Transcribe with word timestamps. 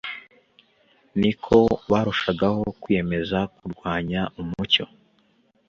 niko 1.19 1.57
barushagaho 1.91 2.63
kwiyemeza 2.81 3.39
kurwanya 3.55 4.21
umucyo. 4.41 4.85